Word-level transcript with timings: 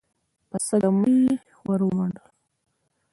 په 0.49 0.57
سږمه 0.67 1.07
يې 1.21 1.33
ور 1.67 1.81
ومنډل. 1.85 2.27